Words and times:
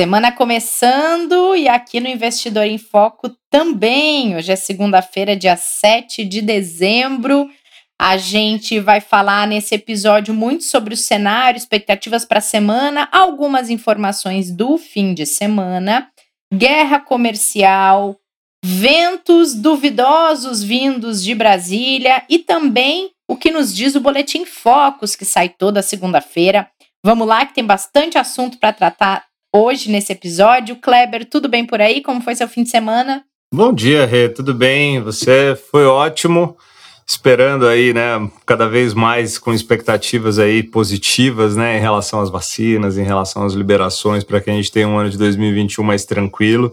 Semana 0.00 0.32
começando 0.32 1.54
e 1.54 1.68
aqui 1.68 2.00
no 2.00 2.08
Investidor 2.08 2.64
em 2.64 2.78
Foco 2.78 3.36
também. 3.50 4.34
Hoje 4.34 4.50
é 4.50 4.56
segunda-feira, 4.56 5.36
dia 5.36 5.58
7 5.58 6.24
de 6.24 6.40
dezembro. 6.40 7.50
A 8.00 8.16
gente 8.16 8.80
vai 8.80 9.02
falar 9.02 9.46
nesse 9.46 9.74
episódio 9.74 10.32
muito 10.32 10.64
sobre 10.64 10.94
o 10.94 10.96
cenário, 10.96 11.58
expectativas 11.58 12.24
para 12.24 12.38
a 12.38 12.40
semana, 12.40 13.10
algumas 13.12 13.68
informações 13.68 14.50
do 14.50 14.78
fim 14.78 15.12
de 15.12 15.26
semana 15.26 16.08
guerra 16.50 16.98
comercial, 16.98 18.16
ventos 18.64 19.54
duvidosos 19.54 20.62
vindos 20.62 21.22
de 21.22 21.34
Brasília 21.34 22.24
e 22.26 22.38
também 22.38 23.10
o 23.28 23.36
que 23.36 23.50
nos 23.50 23.76
diz 23.76 23.94
o 23.94 24.00
Boletim 24.00 24.46
Focus, 24.46 25.14
que 25.14 25.26
sai 25.26 25.50
toda 25.50 25.82
segunda-feira. 25.82 26.70
Vamos 27.04 27.28
lá, 27.28 27.44
que 27.44 27.52
tem 27.52 27.64
bastante 27.64 28.16
assunto 28.16 28.56
para 28.56 28.72
tratar 28.72 29.29
hoje 29.52 29.90
nesse 29.90 30.12
episódio. 30.12 30.76
Kleber, 30.76 31.28
tudo 31.28 31.48
bem 31.48 31.66
por 31.66 31.80
aí? 31.80 32.00
Como 32.02 32.20
foi 32.20 32.34
seu 32.34 32.48
fim 32.48 32.62
de 32.62 32.70
semana? 32.70 33.24
Bom 33.52 33.72
dia, 33.72 34.06
Rê, 34.06 34.28
tudo 34.28 34.54
bem? 34.54 35.00
Você 35.00 35.58
foi 35.70 35.84
ótimo 35.84 36.56
esperando 37.06 37.66
aí, 37.66 37.92
né, 37.92 38.30
cada 38.46 38.68
vez 38.68 38.94
mais 38.94 39.36
com 39.36 39.52
expectativas 39.52 40.38
aí 40.38 40.62
positivas, 40.62 41.56
né, 41.56 41.76
em 41.76 41.80
relação 41.80 42.20
às 42.20 42.30
vacinas, 42.30 42.96
em 42.96 43.02
relação 43.02 43.44
às 43.44 43.52
liberações, 43.52 44.22
para 44.22 44.40
que 44.40 44.48
a 44.48 44.52
gente 44.52 44.70
tenha 44.70 44.86
um 44.86 44.96
ano 44.96 45.10
de 45.10 45.18
2021 45.18 45.82
mais 45.82 46.04
tranquilo. 46.04 46.72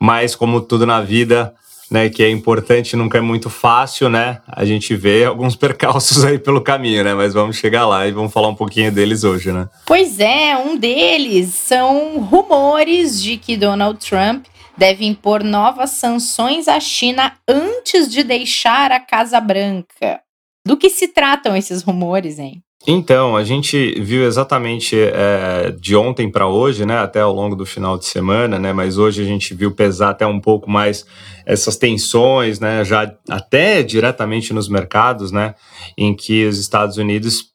Mas 0.00 0.34
como 0.34 0.62
tudo 0.62 0.86
na 0.86 1.02
vida, 1.02 1.54
né, 1.90 2.08
que 2.08 2.22
é 2.22 2.30
importante, 2.30 2.96
nunca 2.96 3.18
é 3.18 3.20
muito 3.20 3.48
fácil, 3.48 4.08
né? 4.08 4.40
A 4.46 4.64
gente 4.64 4.94
vê 4.96 5.24
alguns 5.24 5.54
percalços 5.56 6.24
aí 6.24 6.38
pelo 6.38 6.60
caminho, 6.60 7.04
né? 7.04 7.14
Mas 7.14 7.34
vamos 7.34 7.56
chegar 7.56 7.86
lá 7.86 8.06
e 8.06 8.12
vamos 8.12 8.32
falar 8.32 8.48
um 8.48 8.54
pouquinho 8.54 8.90
deles 8.90 9.24
hoje, 9.24 9.52
né? 9.52 9.68
Pois 9.86 10.18
é, 10.18 10.56
um 10.56 10.76
deles 10.76 11.48
são 11.54 12.18
rumores 12.18 13.22
de 13.22 13.36
que 13.36 13.56
Donald 13.56 13.98
Trump 13.98 14.46
deve 14.76 15.06
impor 15.06 15.42
novas 15.42 15.90
sanções 15.90 16.68
à 16.68 16.78
China 16.78 17.32
antes 17.48 18.10
de 18.10 18.22
deixar 18.22 18.92
a 18.92 19.00
Casa 19.00 19.40
Branca. 19.40 20.20
Do 20.66 20.76
que 20.76 20.90
se 20.90 21.06
tratam 21.06 21.56
esses 21.56 21.82
rumores, 21.82 22.40
hein? 22.40 22.60
Então, 22.88 23.36
a 23.36 23.44
gente 23.44 24.00
viu 24.00 24.24
exatamente 24.24 24.96
é, 24.98 25.72
de 25.80 25.94
ontem 25.94 26.28
para 26.30 26.48
hoje, 26.48 26.84
né, 26.84 26.98
até 26.98 27.20
ao 27.20 27.32
longo 27.32 27.54
do 27.54 27.64
final 27.64 27.96
de 27.96 28.04
semana, 28.04 28.58
né, 28.58 28.72
mas 28.72 28.98
hoje 28.98 29.22
a 29.22 29.24
gente 29.24 29.54
viu 29.54 29.72
pesar 29.72 30.10
até 30.10 30.26
um 30.26 30.40
pouco 30.40 30.68
mais 30.68 31.06
essas 31.44 31.76
tensões, 31.76 32.60
né, 32.60 32.84
já 32.84 33.12
até 33.28 33.82
diretamente 33.82 34.52
nos 34.52 34.68
mercados, 34.68 35.32
né, 35.32 35.54
em 35.96 36.14
que 36.14 36.44
os 36.46 36.58
Estados 36.58 36.96
Unidos 36.96 37.46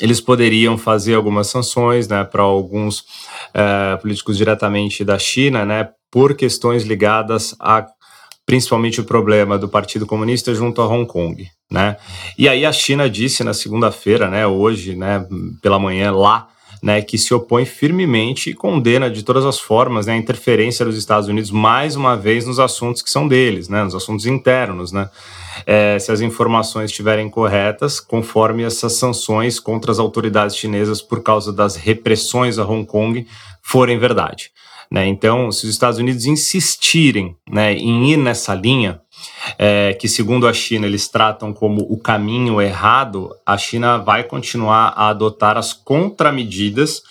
eles 0.00 0.20
poderiam 0.20 0.76
fazer 0.76 1.14
algumas 1.14 1.48
sanções, 1.48 2.06
né, 2.06 2.22
para 2.22 2.42
alguns 2.42 3.04
é, 3.54 3.96
políticos 3.96 4.36
diretamente 4.36 5.04
da 5.04 5.18
China, 5.18 5.64
né, 5.64 5.88
por 6.10 6.34
questões 6.34 6.82
ligadas 6.82 7.54
a 7.58 7.86
principalmente 8.46 9.00
o 9.00 9.04
problema 9.04 9.58
do 9.58 9.68
Partido 9.68 10.06
Comunista 10.06 10.54
junto 10.54 10.82
a 10.82 10.86
Hong 10.86 11.06
Kong, 11.06 11.46
né? 11.70 11.96
E 12.36 12.48
aí 12.48 12.64
a 12.64 12.72
China 12.72 13.08
disse 13.08 13.44
na 13.44 13.54
segunda-feira, 13.54 14.28
né, 14.28 14.46
hoje, 14.46 14.94
né, 14.96 15.26
pela 15.62 15.78
manhã 15.78 16.10
lá, 16.10 16.48
né, 16.82 17.00
que 17.00 17.16
se 17.16 17.32
opõe 17.32 17.64
firmemente 17.64 18.50
e 18.50 18.54
condena 18.54 19.08
de 19.08 19.22
todas 19.22 19.44
as 19.44 19.60
formas 19.60 20.06
né, 20.06 20.14
a 20.14 20.16
interferência 20.16 20.84
dos 20.84 20.98
Estados 20.98 21.28
Unidos 21.28 21.52
mais 21.52 21.94
uma 21.94 22.16
vez 22.16 22.44
nos 22.44 22.58
assuntos 22.58 23.02
que 23.02 23.10
são 23.10 23.28
deles, 23.28 23.68
né, 23.68 23.84
nos 23.84 23.94
assuntos 23.94 24.26
internos, 24.26 24.90
né, 24.90 25.08
é, 25.64 25.96
se 26.00 26.10
as 26.10 26.20
informações 26.20 26.90
estiverem 26.90 27.30
corretas, 27.30 28.00
conforme 28.00 28.64
essas 28.64 28.94
sanções 28.94 29.60
contra 29.60 29.92
as 29.92 30.00
autoridades 30.00 30.56
chinesas 30.56 31.00
por 31.00 31.22
causa 31.22 31.52
das 31.52 31.76
repressões 31.76 32.58
a 32.58 32.64
Hong 32.64 32.84
Kong 32.84 33.24
forem 33.62 33.96
verdade. 33.96 34.50
Né? 34.92 35.06
Então, 35.06 35.50
se 35.50 35.64
os 35.64 35.70
Estados 35.70 35.98
Unidos 35.98 36.26
insistirem 36.26 37.34
né, 37.50 37.72
em 37.72 38.10
ir 38.10 38.18
nessa 38.18 38.54
linha, 38.54 39.00
é, 39.58 39.94
que 39.94 40.06
segundo 40.06 40.46
a 40.46 40.52
China 40.52 40.86
eles 40.86 41.08
tratam 41.08 41.50
como 41.50 41.80
o 41.80 41.98
caminho 41.98 42.60
errado, 42.60 43.30
a 43.46 43.56
China 43.56 43.96
vai 43.96 44.22
continuar 44.22 44.92
a 44.94 45.08
adotar 45.08 45.56
as 45.56 45.72
contramedidas 45.72 47.02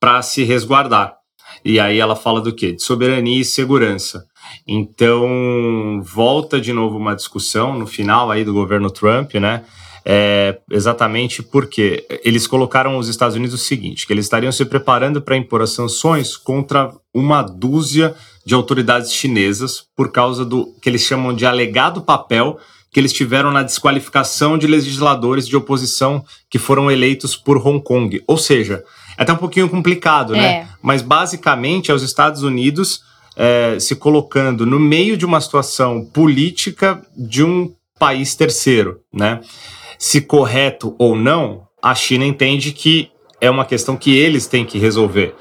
para 0.00 0.22
se 0.22 0.42
resguardar. 0.42 1.16
E 1.62 1.78
aí 1.78 1.98
ela 1.98 2.16
fala 2.16 2.40
do 2.40 2.54
quê? 2.54 2.72
De 2.72 2.82
soberania 2.82 3.42
e 3.42 3.44
segurança. 3.44 4.24
Então, 4.66 6.00
volta 6.02 6.58
de 6.58 6.72
novo 6.72 6.96
uma 6.96 7.14
discussão 7.14 7.78
no 7.78 7.86
final 7.86 8.30
aí 8.30 8.42
do 8.42 8.54
governo 8.54 8.90
Trump, 8.90 9.34
né? 9.34 9.64
É, 10.04 10.58
exatamente 10.70 11.42
porque 11.42 12.06
eles 12.24 12.46
colocaram 12.46 12.96
os 12.98 13.08
Estados 13.08 13.36
Unidos 13.36 13.54
o 13.54 13.64
seguinte: 13.64 14.06
que 14.06 14.12
eles 14.12 14.26
estariam 14.26 14.52
se 14.52 14.64
preparando 14.64 15.20
para 15.20 15.36
impor 15.36 15.62
as 15.62 15.70
sanções 15.70 16.36
contra 16.36 16.92
uma 17.14 17.42
dúzia 17.42 18.14
de 18.44 18.54
autoridades 18.54 19.12
chinesas 19.12 19.84
por 19.96 20.10
causa 20.10 20.44
do 20.44 20.74
que 20.80 20.88
eles 20.88 21.02
chamam 21.02 21.34
de 21.34 21.44
alegado 21.44 22.02
papel 22.02 22.58
que 22.90 22.98
eles 22.98 23.12
tiveram 23.12 23.50
na 23.50 23.62
desqualificação 23.62 24.56
de 24.56 24.66
legisladores 24.66 25.46
de 25.46 25.56
oposição 25.56 26.24
que 26.48 26.58
foram 26.58 26.90
eleitos 26.90 27.36
por 27.36 27.58
Hong 27.58 27.82
Kong. 27.82 28.22
Ou 28.26 28.38
seja, 28.38 28.82
é 29.16 29.22
até 29.22 29.32
um 29.32 29.36
pouquinho 29.36 29.68
complicado, 29.68 30.32
né? 30.32 30.38
é. 30.38 30.60
né? 30.60 30.68
Mas 30.82 31.02
basicamente 31.02 31.90
é 31.90 31.94
os 31.94 32.02
Estados 32.02 32.42
Unidos 32.42 33.02
é, 33.36 33.78
se 33.78 33.94
colocando 33.94 34.64
no 34.64 34.80
meio 34.80 35.16
de 35.16 35.26
uma 35.26 35.40
situação 35.40 36.04
política 36.04 37.00
de 37.16 37.44
um 37.44 37.72
país 37.98 38.34
terceiro, 38.34 39.00
né? 39.12 39.40
Se 39.98 40.20
correto 40.20 40.94
ou 40.98 41.16
não, 41.16 41.66
a 41.82 41.94
China 41.94 42.24
entende 42.24 42.72
que 42.72 43.10
é 43.40 43.50
uma 43.50 43.64
questão 43.64 43.96
que 43.96 44.16
eles 44.16 44.46
têm 44.46 44.64
que 44.64 44.78
resolver. 44.78 45.34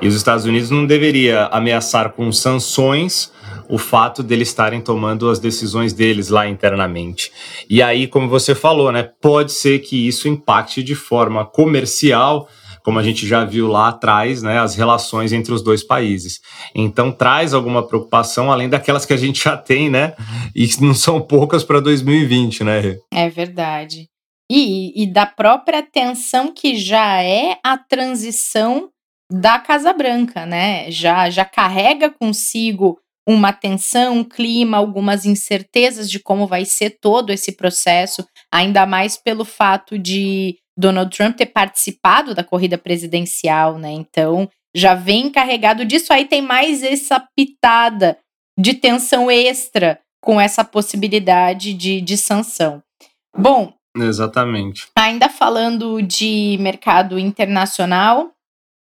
E 0.00 0.08
os 0.08 0.14
Estados 0.14 0.44
Unidos 0.44 0.70
não 0.70 0.86
deveria 0.86 1.46
ameaçar 1.46 2.10
com 2.12 2.32
sanções 2.32 3.32
o 3.68 3.78
fato 3.78 4.22
deles 4.22 4.48
estarem 4.48 4.80
tomando 4.80 5.30
as 5.30 5.38
decisões 5.38 5.92
deles 5.92 6.28
lá 6.28 6.48
internamente. 6.48 7.30
E 7.68 7.80
aí, 7.80 8.08
como 8.08 8.28
você 8.28 8.52
falou, 8.52 8.90
né, 8.90 9.08
pode 9.20 9.52
ser 9.52 9.78
que 9.78 10.08
isso 10.08 10.26
impacte 10.26 10.82
de 10.82 10.96
forma 10.96 11.44
comercial, 11.44 12.48
como 12.84 12.98
a 12.98 13.02
gente 13.02 13.26
já 13.26 13.44
viu 13.44 13.68
lá 13.68 13.88
atrás, 13.88 14.42
né, 14.42 14.58
as 14.58 14.74
relações 14.74 15.32
entre 15.32 15.52
os 15.52 15.62
dois 15.62 15.82
países. 15.82 16.40
Então 16.74 17.12
traz 17.12 17.54
alguma 17.54 17.86
preocupação 17.86 18.50
além 18.50 18.68
daquelas 18.68 19.06
que 19.06 19.12
a 19.12 19.16
gente 19.16 19.42
já 19.42 19.56
tem, 19.56 19.90
né, 19.90 20.14
e 20.54 20.68
não 20.80 20.94
são 20.94 21.20
poucas 21.20 21.64
para 21.64 21.80
2020, 21.80 22.64
né? 22.64 22.96
É 23.12 23.28
verdade. 23.28 24.08
E, 24.50 25.04
e 25.04 25.06
da 25.06 25.26
própria 25.26 25.80
tensão 25.80 26.52
que 26.52 26.76
já 26.76 27.22
é 27.22 27.58
a 27.64 27.78
transição 27.78 28.88
da 29.30 29.60
Casa 29.60 29.92
Branca, 29.92 30.44
né? 30.44 30.90
Já 30.90 31.30
já 31.30 31.44
carrega 31.44 32.10
consigo 32.10 32.98
uma 33.28 33.52
tensão, 33.52 34.18
um 34.18 34.24
clima, 34.24 34.76
algumas 34.76 35.24
incertezas 35.24 36.10
de 36.10 36.18
como 36.18 36.46
vai 36.46 36.64
ser 36.64 36.98
todo 37.00 37.32
esse 37.32 37.52
processo, 37.52 38.26
ainda 38.52 38.84
mais 38.86 39.16
pelo 39.16 39.44
fato 39.44 39.96
de 39.96 40.56
Donald 40.80 41.16
Trump 41.16 41.36
ter 41.36 41.46
participado 41.46 42.34
da 42.34 42.42
corrida 42.42 42.78
presidencial, 42.78 43.78
né? 43.78 43.92
Então 43.92 44.48
já 44.74 44.94
vem 44.94 45.30
carregado 45.30 45.84
disso. 45.84 46.12
Aí 46.12 46.24
tem 46.24 46.42
mais 46.42 46.82
essa 46.82 47.20
pitada 47.36 48.18
de 48.58 48.74
tensão 48.74 49.30
extra 49.30 50.00
com 50.22 50.40
essa 50.40 50.64
possibilidade 50.64 51.72
de, 51.74 52.00
de 52.00 52.16
sanção. 52.16 52.82
Bom. 53.36 53.72
Exatamente. 53.96 54.86
Ainda 54.96 55.28
falando 55.28 56.00
de 56.00 56.56
mercado 56.60 57.18
internacional, 57.18 58.32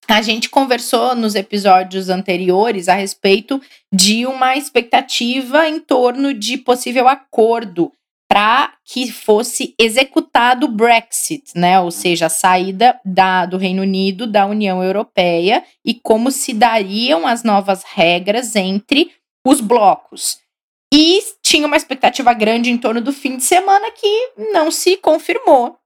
a 0.07 0.21
gente 0.21 0.49
conversou 0.49 1.15
nos 1.15 1.35
episódios 1.35 2.09
anteriores 2.09 2.87
a 2.87 2.95
respeito 2.95 3.61
de 3.93 4.25
uma 4.25 4.55
expectativa 4.55 5.67
em 5.67 5.79
torno 5.79 6.33
de 6.33 6.57
possível 6.57 7.07
acordo 7.07 7.91
para 8.27 8.73
que 8.83 9.11
fosse 9.11 9.73
executado 9.79 10.65
o 10.65 10.71
Brexit, 10.71 11.51
né? 11.55 11.79
Ou 11.79 11.91
seja, 11.91 12.25
a 12.25 12.29
saída 12.29 12.99
da, 13.03 13.45
do 13.45 13.57
Reino 13.57 13.81
Unido 13.81 14.27
da 14.27 14.45
União 14.45 14.83
Europeia 14.83 15.63
e 15.83 15.93
como 15.93 16.29
se 16.29 16.53
dariam 16.53 17.25
as 17.25 17.43
novas 17.43 17.83
regras 17.83 18.55
entre 18.55 19.11
os 19.45 19.61
blocos. 19.61 20.39
E 20.93 21.19
tinha 21.41 21.67
uma 21.67 21.77
expectativa 21.77 22.33
grande 22.33 22.71
em 22.71 22.77
torno 22.77 23.01
do 23.01 23.11
fim 23.11 23.37
de 23.37 23.43
semana 23.43 23.91
que 23.91 24.31
não 24.51 24.71
se 24.71 24.97
confirmou. 24.97 25.77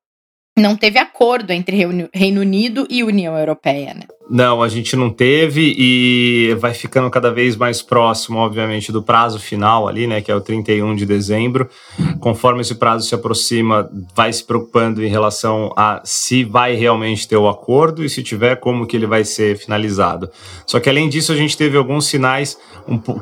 Não 0.57 0.75
teve 0.75 0.99
acordo 0.99 1.51
entre 1.51 1.77
Reino 2.13 2.41
Unido 2.41 2.85
e 2.89 3.03
União 3.03 3.37
Europeia, 3.37 3.93
né? 3.93 4.03
Não, 4.33 4.63
a 4.63 4.69
gente 4.69 4.95
não 4.95 5.09
teve 5.09 5.75
e 5.77 6.55
vai 6.57 6.73
ficando 6.73 7.09
cada 7.09 7.29
vez 7.29 7.57
mais 7.57 7.81
próximo, 7.81 8.37
obviamente, 8.37 8.89
do 8.89 9.03
prazo 9.03 9.37
final 9.37 9.89
ali, 9.89 10.07
né, 10.07 10.21
que 10.21 10.31
é 10.31 10.35
o 10.35 10.39
31 10.39 10.95
de 10.95 11.05
dezembro. 11.05 11.67
Conforme 12.21 12.61
esse 12.61 12.75
prazo 12.75 13.05
se 13.05 13.13
aproxima, 13.13 13.91
vai 14.15 14.31
se 14.31 14.41
preocupando 14.45 15.03
em 15.03 15.09
relação 15.09 15.73
a 15.75 16.01
se 16.05 16.45
vai 16.45 16.75
realmente 16.75 17.27
ter 17.27 17.35
o 17.35 17.49
acordo 17.49 18.05
e 18.05 18.09
se 18.09 18.23
tiver, 18.23 18.55
como 18.55 18.87
que 18.87 18.95
ele 18.95 19.05
vai 19.05 19.25
ser 19.25 19.57
finalizado. 19.57 20.29
Só 20.65 20.79
que 20.79 20.89
além 20.89 21.09
disso, 21.09 21.33
a 21.33 21.35
gente 21.35 21.57
teve 21.57 21.75
alguns 21.75 22.05
sinais 22.05 22.57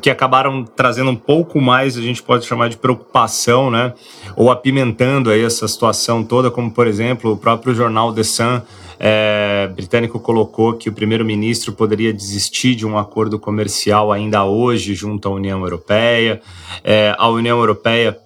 que 0.04 0.12
acabaram 0.12 0.64
trazendo 0.64 1.10
um 1.10 1.16
pouco 1.16 1.60
mais, 1.60 1.98
a 1.98 2.02
gente 2.02 2.22
pode 2.22 2.46
chamar 2.46 2.70
de 2.70 2.78
preocupação, 2.78 3.72
né, 3.72 3.96
ou 4.36 4.52
apimentando 4.52 5.32
aí 5.32 5.44
essa 5.44 5.68
situação 5.68 6.24
toda, 6.24 6.52
como 6.52 6.70
por 6.70 6.86
exemplo, 6.86 7.32
o 7.32 7.38
próprio 7.38 7.74
jornal 7.74 8.14
The 8.14 8.24
Sun 8.24 8.62
é, 9.00 9.72
britânico 9.74 10.20
colocou 10.20 10.74
que 10.74 10.90
o 10.90 10.94
primeiro-ministro 10.94 11.72
poderia 11.72 12.14
desistir 12.14 12.76
de 12.76 12.86
um 12.86 12.98
acordo 12.98 13.40
comercial 13.40 14.12
ainda 14.12 14.44
hoje 14.44 14.94
junto 14.94 15.28
à 15.30 15.32
União 15.32 15.62
Europeia. 15.62 16.42
É, 16.84 17.16
a 17.18 17.30
União 17.30 17.58
Europeia 17.58 18.18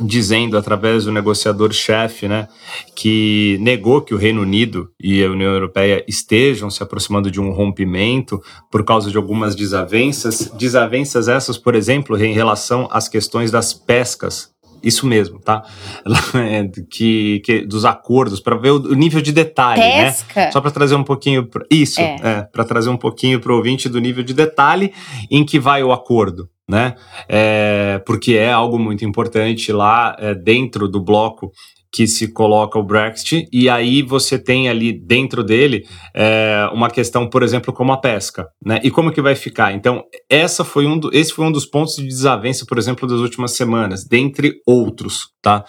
dizendo 0.00 0.56
através 0.56 1.04
do 1.04 1.12
negociador-chefe, 1.12 2.26
né, 2.26 2.48
que 2.96 3.58
negou 3.60 4.00
que 4.00 4.14
o 4.14 4.16
Reino 4.16 4.40
Unido 4.40 4.88
e 4.98 5.22
a 5.22 5.30
União 5.30 5.52
Europeia 5.52 6.02
estejam 6.08 6.70
se 6.70 6.82
aproximando 6.82 7.30
de 7.30 7.40
um 7.40 7.50
rompimento 7.50 8.40
por 8.70 8.84
causa 8.84 9.10
de 9.10 9.16
algumas 9.16 9.54
desavenças, 9.54 10.50
desavenças 10.58 11.28
essas, 11.28 11.58
por 11.58 11.74
exemplo, 11.74 12.16
em 12.16 12.32
relação 12.32 12.88
às 12.90 13.08
questões 13.08 13.50
das 13.50 13.74
pescas 13.74 14.50
isso 14.82 15.06
mesmo, 15.06 15.38
tá? 15.38 15.62
É, 16.34 16.66
que, 16.90 17.40
que 17.44 17.66
dos 17.66 17.84
acordos 17.84 18.40
para 18.40 18.56
ver 18.56 18.70
o 18.70 18.94
nível 18.94 19.20
de 19.20 19.32
detalhe, 19.32 19.80
né? 19.80 20.04
Pesca. 20.04 20.40
né? 20.40 20.50
Só 20.50 20.60
para 20.60 20.70
trazer 20.70 20.94
um 20.94 21.04
pouquinho 21.04 21.48
isso, 21.70 22.00
é, 22.00 22.16
é 22.22 22.42
para 22.42 22.64
trazer 22.64 22.88
um 22.88 22.96
pouquinho 22.96 23.38
para 23.40 23.52
o 23.52 23.56
ouvinte 23.56 23.88
do 23.88 24.00
nível 24.00 24.22
de 24.22 24.34
detalhe 24.34 24.92
em 25.30 25.44
que 25.44 25.58
vai 25.58 25.82
o 25.82 25.92
acordo, 25.92 26.48
né? 26.68 26.94
É, 27.28 28.00
porque 28.06 28.34
é 28.34 28.50
algo 28.50 28.78
muito 28.78 29.04
importante 29.04 29.72
lá 29.72 30.16
é, 30.18 30.34
dentro 30.34 30.88
do 30.88 31.00
bloco 31.00 31.52
que 31.92 32.06
se 32.06 32.32
coloca 32.32 32.78
o 32.78 32.82
Brexit, 32.82 33.46
e 33.52 33.68
aí 33.68 34.02
você 34.02 34.38
tem 34.38 34.68
ali 34.68 34.92
dentro 34.92 35.44
dele 35.44 35.84
é, 36.14 36.66
uma 36.72 36.88
questão, 36.88 37.28
por 37.28 37.42
exemplo, 37.42 37.72
como 37.72 37.92
a 37.92 37.98
pesca, 37.98 38.48
né? 38.64 38.80
E 38.82 38.90
como 38.90 39.12
que 39.12 39.20
vai 39.20 39.34
ficar? 39.34 39.74
Então, 39.74 40.02
essa 40.28 40.64
foi 40.64 40.86
um 40.86 40.98
do, 40.98 41.10
esse 41.14 41.32
foi 41.32 41.44
um 41.44 41.52
dos 41.52 41.66
pontos 41.66 41.96
de 41.96 42.06
desavença, 42.06 42.64
por 42.66 42.78
exemplo, 42.78 43.06
das 43.06 43.20
últimas 43.20 43.52
semanas, 43.52 44.04
dentre 44.04 44.54
outros, 44.66 45.28
tá? 45.42 45.64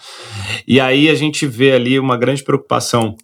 E 0.66 0.80
aí 0.80 1.10
a 1.10 1.14
gente 1.14 1.46
vê 1.46 1.72
ali 1.72 1.98
uma 1.98 2.16
grande 2.16 2.42
preocupação 2.42 3.14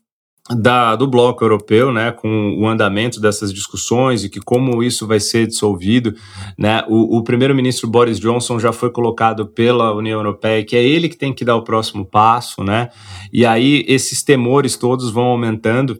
da, 0.48 0.96
do 0.96 1.06
bloco 1.06 1.44
europeu, 1.44 1.92
né, 1.92 2.10
com 2.10 2.56
o 2.58 2.66
andamento 2.66 3.20
dessas 3.20 3.52
discussões 3.52 4.24
e 4.24 4.28
que 4.28 4.40
como 4.40 4.82
isso 4.82 5.06
vai 5.06 5.20
ser 5.20 5.46
dissolvido, 5.46 6.14
né, 6.58 6.84
o, 6.88 7.18
o 7.18 7.22
primeiro-ministro 7.22 7.88
Boris 7.88 8.18
Johnson 8.18 8.58
já 8.58 8.72
foi 8.72 8.90
colocado 8.90 9.46
pela 9.46 9.94
União 9.94 10.18
Europeia 10.18 10.64
que 10.64 10.76
é 10.76 10.82
ele 10.82 11.08
que 11.08 11.16
tem 11.16 11.32
que 11.32 11.44
dar 11.44 11.56
o 11.56 11.64
próximo 11.64 12.04
passo, 12.04 12.64
né, 12.64 12.88
e 13.32 13.44
aí 13.44 13.84
esses 13.86 14.22
temores 14.22 14.76
todos 14.76 15.10
vão 15.10 15.24
aumentando 15.24 15.98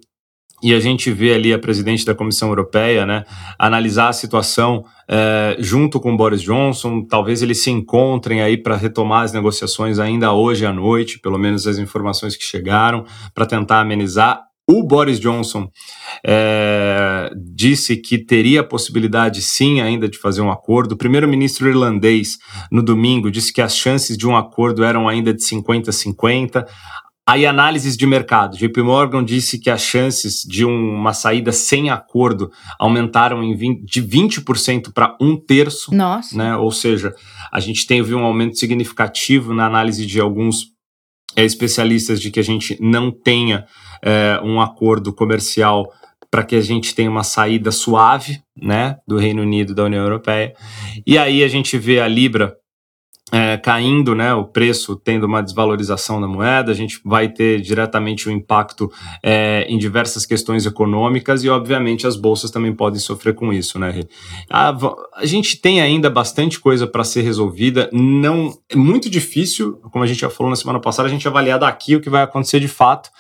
e 0.62 0.74
a 0.74 0.80
gente 0.80 1.10
vê 1.10 1.34
ali 1.34 1.52
a 1.52 1.58
presidente 1.58 2.04
da 2.04 2.14
Comissão 2.14 2.48
Europeia, 2.48 3.06
né, 3.06 3.24
analisar 3.58 4.08
a 4.08 4.12
situação 4.12 4.84
é, 5.08 5.56
junto 5.58 5.98
com 5.98 6.16
Boris 6.16 6.42
Johnson. 6.42 7.04
Talvez 7.04 7.42
eles 7.42 7.62
se 7.62 7.70
encontrem 7.70 8.42
aí 8.42 8.56
para 8.56 8.76
retomar 8.76 9.24
as 9.24 9.32
negociações 9.32 9.98
ainda 9.98 10.32
hoje 10.32 10.64
à 10.64 10.72
noite, 10.72 11.18
pelo 11.18 11.38
menos 11.38 11.66
as 11.66 11.78
informações 11.78 12.36
que 12.36 12.44
chegaram, 12.44 13.04
para 13.34 13.46
tentar 13.46 13.80
amenizar. 13.80 14.50
O 14.72 14.84
Boris 14.84 15.18
Johnson 15.18 15.68
é, 16.24 17.28
disse 17.36 17.96
que 17.96 18.16
teria 18.16 18.60
a 18.60 18.64
possibilidade, 18.64 19.42
sim, 19.42 19.80
ainda 19.80 20.08
de 20.08 20.16
fazer 20.16 20.42
um 20.42 20.50
acordo. 20.50 20.92
O 20.92 20.96
primeiro-ministro 20.96 21.68
irlandês, 21.68 22.38
no 22.70 22.80
domingo, 22.80 23.32
disse 23.32 23.52
que 23.52 23.60
as 23.60 23.76
chances 23.76 24.16
de 24.16 24.28
um 24.28 24.36
acordo 24.36 24.84
eram 24.84 25.08
ainda 25.08 25.34
de 25.34 25.42
50-50. 25.42 26.64
Aí, 27.30 27.46
análises 27.46 27.96
de 27.96 28.08
mercado. 28.08 28.56
JP 28.56 28.82
Morgan 28.82 29.22
disse 29.22 29.56
que 29.56 29.70
as 29.70 29.82
chances 29.82 30.42
de 30.42 30.64
uma 30.64 31.12
saída 31.12 31.52
sem 31.52 31.88
acordo 31.88 32.50
aumentaram 32.76 33.40
em 33.40 33.54
20, 33.54 33.84
de 33.84 34.02
20% 34.02 34.92
para 34.92 35.16
um 35.20 35.36
terço. 35.36 35.94
Nossa. 35.94 36.36
Né? 36.36 36.56
Ou 36.56 36.72
seja, 36.72 37.14
a 37.52 37.60
gente 37.60 37.86
teve 37.86 38.16
um 38.16 38.24
aumento 38.24 38.58
significativo 38.58 39.54
na 39.54 39.64
análise 39.64 40.04
de 40.06 40.20
alguns 40.20 40.72
é, 41.36 41.44
especialistas 41.44 42.20
de 42.20 42.32
que 42.32 42.40
a 42.40 42.42
gente 42.42 42.76
não 42.80 43.12
tenha 43.12 43.64
é, 44.02 44.40
um 44.42 44.60
acordo 44.60 45.12
comercial 45.12 45.88
para 46.32 46.42
que 46.42 46.56
a 46.56 46.60
gente 46.60 46.96
tenha 46.96 47.10
uma 47.10 47.22
saída 47.22 47.70
suave 47.70 48.42
né, 48.60 48.96
do 49.06 49.18
Reino 49.18 49.42
Unido 49.42 49.72
da 49.72 49.84
União 49.84 50.02
Europeia. 50.02 50.52
E 51.06 51.16
aí 51.16 51.44
a 51.44 51.48
gente 51.48 51.78
vê 51.78 52.00
a 52.00 52.08
Libra 52.08 52.56
é, 53.32 53.56
caindo, 53.56 54.14
né, 54.14 54.34
o 54.34 54.44
preço 54.44 54.96
tendo 54.96 55.26
uma 55.26 55.42
desvalorização 55.42 56.20
da 56.20 56.26
moeda, 56.26 56.72
a 56.72 56.74
gente 56.74 57.00
vai 57.04 57.28
ter 57.28 57.60
diretamente 57.60 58.28
um 58.28 58.32
impacto 58.32 58.90
é, 59.22 59.64
em 59.68 59.78
diversas 59.78 60.26
questões 60.26 60.66
econômicas 60.66 61.44
e, 61.44 61.48
obviamente, 61.48 62.06
as 62.06 62.16
bolsas 62.16 62.50
também 62.50 62.74
podem 62.74 62.98
sofrer 62.98 63.34
com 63.34 63.52
isso, 63.52 63.78
né? 63.78 64.02
A, 64.50 64.74
a 65.16 65.26
gente 65.26 65.60
tem 65.60 65.80
ainda 65.80 66.10
bastante 66.10 66.58
coisa 66.58 66.86
para 66.86 67.04
ser 67.04 67.22
resolvida, 67.22 67.88
não 67.92 68.52
é 68.68 68.76
muito 68.76 69.08
difícil, 69.08 69.76
como 69.90 70.04
a 70.04 70.06
gente 70.06 70.20
já 70.20 70.30
falou 70.30 70.50
na 70.50 70.56
semana 70.56 70.80
passada, 70.80 71.08
a 71.08 71.10
gente 71.10 71.26
avaliar 71.26 71.58
daqui 71.58 71.96
o 71.96 72.00
que 72.00 72.10
vai 72.10 72.22
acontecer 72.22 72.60
de 72.60 72.68
fato, 72.68 73.10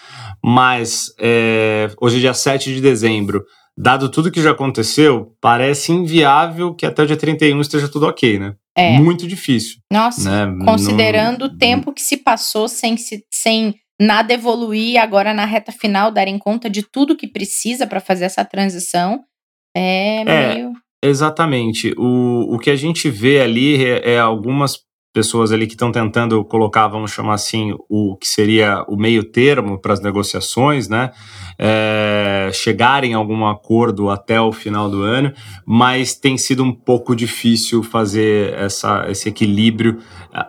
mas 0.42 1.14
é, 1.18 1.90
hoje 2.00 2.16
é 2.16 2.20
dia 2.20 2.34
7 2.34 2.74
de 2.74 2.80
dezembro, 2.80 3.44
dado 3.76 4.08
tudo 4.08 4.30
que 4.30 4.42
já 4.42 4.50
aconteceu, 4.50 5.34
parece 5.40 5.92
inviável 5.92 6.74
que 6.74 6.84
até 6.84 7.02
o 7.02 7.06
dia 7.06 7.16
31 7.16 7.60
esteja 7.60 7.88
tudo 7.88 8.06
ok, 8.06 8.38
né? 8.38 8.54
É. 8.76 8.98
Muito 8.98 9.26
difícil. 9.26 9.78
Nossa, 9.92 10.46
né? 10.46 10.64
considerando 10.64 11.48
Não... 11.48 11.54
o 11.54 11.58
tempo 11.58 11.92
que 11.92 12.02
se 12.02 12.16
passou 12.16 12.68
sem, 12.68 12.96
sem 13.30 13.74
nada 14.00 14.32
evoluir, 14.32 14.98
agora 15.00 15.34
na 15.34 15.44
reta 15.44 15.72
final 15.72 16.10
darem 16.10 16.38
conta 16.38 16.70
de 16.70 16.82
tudo 16.82 17.16
que 17.16 17.28
precisa 17.28 17.86
para 17.86 18.00
fazer 18.00 18.24
essa 18.24 18.44
transição, 18.44 19.20
é, 19.76 20.22
é 20.22 20.54
meio. 20.54 20.72
Exatamente. 21.02 21.94
O, 21.96 22.54
o 22.54 22.58
que 22.58 22.70
a 22.70 22.76
gente 22.76 23.08
vê 23.10 23.40
ali 23.40 23.84
é, 23.84 24.14
é 24.14 24.18
algumas 24.20 24.78
pessoas 25.12 25.50
ali 25.50 25.66
que 25.66 25.74
estão 25.74 25.90
tentando 25.90 26.44
colocar, 26.44 26.86
vamos 26.86 27.10
chamar 27.10 27.34
assim, 27.34 27.74
o 27.88 28.16
que 28.16 28.28
seria 28.28 28.84
o 28.88 28.96
meio 28.96 29.24
termo 29.24 29.78
para 29.78 29.92
as 29.92 30.00
negociações, 30.00 30.88
né? 30.88 31.10
É, 31.58 32.50
chegarem 32.52 33.14
a 33.14 33.16
algum 33.16 33.44
acordo 33.46 34.08
até 34.08 34.40
o 34.40 34.52
final 34.52 34.88
do 34.88 35.02
ano, 35.02 35.32
mas 35.66 36.14
tem 36.14 36.38
sido 36.38 36.62
um 36.62 36.72
pouco 36.72 37.14
difícil 37.14 37.82
fazer 37.82 38.54
essa, 38.54 39.06
esse 39.08 39.28
equilíbrio 39.28 39.98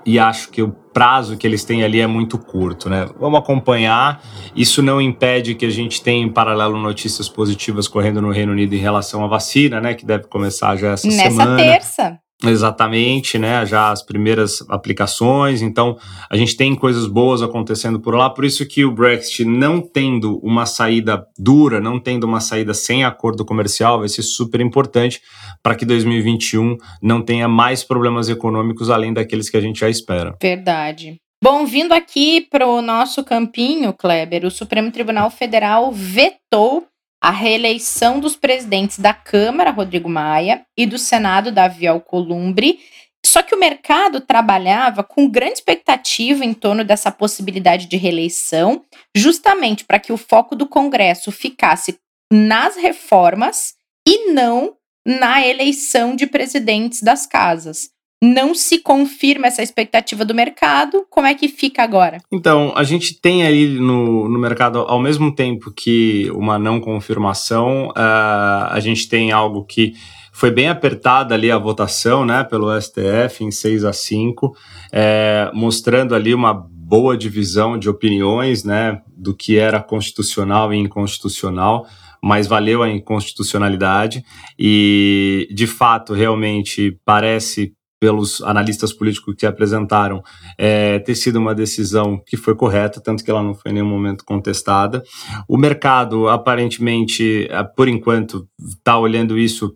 e 0.06 0.20
acho 0.20 0.50
que 0.50 0.62
o 0.62 0.70
prazo 0.70 1.38
que 1.38 1.48
eles 1.48 1.64
têm 1.64 1.84
ali 1.84 2.00
é 2.00 2.08
muito 2.08 2.38
curto, 2.38 2.90
né? 2.90 3.08
Vamos 3.20 3.40
acompanhar. 3.40 4.22
Isso 4.56 4.84
não 4.84 5.02
impede 5.02 5.56
que 5.56 5.66
a 5.66 5.70
gente 5.70 6.04
tenha 6.04 6.24
em 6.24 6.30
paralelo 6.30 6.78
notícias 6.78 7.28
positivas 7.28 7.88
correndo 7.88 8.22
no 8.22 8.32
Reino 8.32 8.52
Unido 8.52 8.76
em 8.76 8.80
relação 8.80 9.24
à 9.24 9.28
vacina, 9.28 9.82
né? 9.82 9.94
Que 9.94 10.06
deve 10.06 10.28
começar 10.28 10.76
já 10.76 10.92
essa 10.92 11.08
Nessa 11.08 11.24
semana. 11.24 11.56
Nessa 11.56 11.72
terça. 11.72 12.20
Exatamente, 12.44 13.38
né? 13.38 13.66
Já 13.66 13.92
as 13.92 14.02
primeiras 14.02 14.64
aplicações, 14.70 15.62
então 15.62 15.98
a 16.30 16.36
gente 16.36 16.58
tem 16.58 16.76
coisas 16.76 17.06
boas 17.06 17.42
acontecendo 17.42 18.00
por 18.00 18.16
lá, 18.16 18.30
por 18.30 18.44
isso 18.44 18.68
que 18.68 18.84
o 18.84 18.92
Brexit 18.92 19.46
não 19.46 19.82
tendo 19.82 20.40
uma 20.40 20.66
saída 20.66 21.26
dura, 21.38 21.80
não 21.80 22.00
tendo 22.00 22.24
uma 22.24 22.40
saída 22.40 22.74
sem 22.74 23.04
acordo 23.04 23.46
comercial, 23.46 24.00
vai 24.00 24.10
ser 24.10 24.24
super 24.24 24.60
importante 24.60 25.22
para 25.62 25.76
que 25.76 25.86
2021 25.86 26.78
não 27.02 27.22
tenha 27.22 27.48
mais 27.48 27.84
problemas 27.84 28.30
econômicos 28.30 28.90
além 28.90 29.14
daqueles 29.14 29.50
que 29.50 29.58
a 29.58 29.62
gente 29.62 29.80
já 29.80 29.90
espera. 29.90 30.36
Verdade. 30.42 31.18
Bom, 31.44 31.66
vindo 31.66 31.92
aqui 31.92 32.42
para 32.52 32.68
o 32.68 32.84
nosso 32.84 33.24
campinho, 33.24 33.94
Kleber, 33.94 34.46
o 34.46 34.52
Supremo 34.52 34.92
Tribunal 34.92 35.32
Federal 35.32 35.92
vetou 35.92 36.86
a 37.22 37.30
reeleição 37.30 38.20
dos 38.20 38.36
presidentes 38.36 38.98
da 38.98 39.14
Câmara, 39.14 39.70
Rodrigo 39.70 40.10
Maia, 40.10 40.66
e 40.76 40.88
do 40.88 40.98
Senado, 40.98 41.52
Davi 41.52 41.86
Alcolumbre. 41.86 42.80
Só 43.24 43.44
que 43.44 43.54
o 43.54 43.60
mercado 43.60 44.20
trabalhava 44.20 45.04
com 45.04 45.30
grande 45.30 45.54
expectativa 45.54 46.44
em 46.44 46.54
torno 46.54 46.84
dessa 46.84 47.12
possibilidade 47.12 47.86
de 47.86 47.96
reeleição, 47.96 48.84
justamente 49.16 49.86
para 49.86 50.00
que 50.00 50.12
o 50.12 50.18
foco 50.18 50.56
do 50.56 50.68
Congresso 50.68 51.32
ficasse 51.32 52.00
nas 52.34 52.76
reformas 52.76 53.76
e 54.08 54.32
não 54.34 54.76
na 55.06 55.46
eleição 55.46 56.16
de 56.16 56.26
presidentes 56.26 57.04
das 57.04 57.28
casas 57.28 57.92
não 58.22 58.54
se 58.54 58.78
confirma 58.78 59.48
essa 59.48 59.64
expectativa 59.64 60.24
do 60.24 60.36
mercado, 60.36 61.06
como 61.10 61.26
é 61.26 61.34
que 61.34 61.48
fica 61.48 61.82
agora? 61.82 62.20
Então, 62.32 62.72
a 62.76 62.84
gente 62.84 63.20
tem 63.20 63.44
aí 63.44 63.68
no, 63.68 64.30
no 64.30 64.38
mercado, 64.38 64.80
ao 64.80 65.00
mesmo 65.00 65.34
tempo 65.34 65.72
que 65.72 66.30
uma 66.36 66.60
não 66.60 66.80
confirmação, 66.80 67.88
uh, 67.90 68.70
a 68.70 68.78
gente 68.80 69.10
tem 69.10 69.32
algo 69.32 69.66
que 69.66 69.94
foi 70.32 70.52
bem 70.52 70.70
apertada 70.70 71.34
ali 71.34 71.52
a 71.52 71.58
votação, 71.58 72.24
né, 72.24 72.44
pelo 72.44 72.70
STF 72.80 73.44
em 73.44 73.52
6 73.52 73.84
a 73.84 73.92
5, 73.92 74.56
é, 74.92 75.50
eh, 75.50 75.52
mostrando 75.54 76.16
ali 76.16 76.34
uma 76.34 76.54
boa 76.54 77.18
divisão 77.18 77.78
de 77.78 77.90
opiniões, 77.90 78.64
né, 78.64 79.02
do 79.08 79.36
que 79.36 79.58
era 79.58 79.84
constitucional 79.84 80.74
e 80.74 80.78
inconstitucional 80.78 81.86
mas 82.24 82.46
valeu 82.46 82.84
a 82.84 82.90
inconstitucionalidade 82.90 84.24
e, 84.58 85.48
de 85.52 85.66
fato, 85.66 86.14
realmente 86.14 86.96
parece 87.04 87.74
pelos 88.02 88.42
analistas 88.42 88.92
políticos 88.92 89.36
que 89.38 89.46
apresentaram, 89.46 90.24
é, 90.58 90.98
ter 90.98 91.14
sido 91.14 91.38
uma 91.38 91.54
decisão 91.54 92.20
que 92.26 92.36
foi 92.36 92.56
correta, 92.56 93.00
tanto 93.00 93.24
que 93.24 93.30
ela 93.30 93.44
não 93.44 93.54
foi 93.54 93.70
em 93.70 93.76
nenhum 93.76 93.88
momento 93.88 94.26
contestada. 94.26 95.04
O 95.48 95.56
mercado, 95.56 96.28
aparentemente, 96.28 97.48
é, 97.48 97.64
por 97.64 97.88
enquanto, 97.88 98.48
está 98.60 98.98
olhando 98.98 99.38
isso 99.38 99.76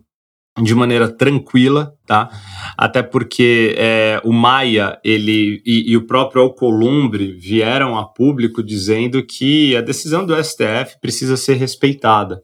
de 0.60 0.74
maneira 0.74 1.08
tranquila, 1.08 1.92
tá? 2.04 2.30
Até 2.76 3.00
porque 3.00 3.74
é, 3.78 4.20
o 4.24 4.32
Maia 4.32 4.98
ele 5.04 5.62
e, 5.64 5.92
e, 5.92 5.96
o 5.96 6.06
próprio 6.06 6.42
Alcolumbre 6.42 7.32
vieram 7.34 7.96
a 7.96 8.08
público 8.08 8.62
dizendo 8.62 9.22
que 9.22 9.76
a 9.76 9.82
decisão 9.82 10.24
do 10.24 10.34
STF 10.42 10.98
precisa 11.00 11.36
ser 11.36 11.54
respeitada 11.54 12.40